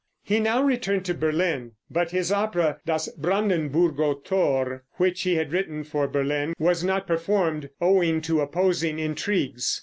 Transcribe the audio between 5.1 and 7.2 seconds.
he had written for Berlin, was not